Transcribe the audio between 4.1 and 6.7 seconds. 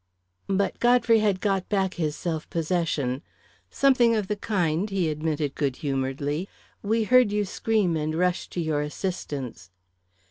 of the kind," he admitted good humouredly.